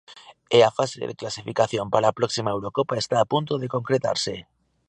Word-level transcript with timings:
E 0.57 0.59
a 0.63 0.71
fase 0.77 0.99
de 1.09 1.17
clasificación 1.21 1.85
para 1.93 2.05
a 2.09 2.17
próxima 2.19 2.53
Eurocopa 2.55 2.95
está 3.03 3.15
a 3.19 3.29
punto 3.33 3.53
de 3.61 3.71
concretarse. 3.75 4.35